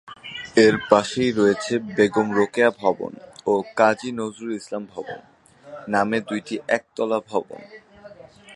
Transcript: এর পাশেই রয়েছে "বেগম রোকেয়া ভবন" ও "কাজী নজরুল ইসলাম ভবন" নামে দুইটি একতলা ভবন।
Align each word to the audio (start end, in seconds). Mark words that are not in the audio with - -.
এর 0.65 0.75
পাশেই 0.89 1.31
রয়েছে 1.31 1.73
"বেগম 1.95 2.27
রোকেয়া 2.31 2.71
ভবন" 2.81 3.13
ও 3.45 3.53
"কাজী 3.75 4.09
নজরুল 4.11 4.51
ইসলাম 4.55 4.83
ভবন" 4.85 5.19
নামে 5.87 6.17
দুইটি 6.21 6.55
একতলা 6.67 7.19
ভবন। 7.31 7.61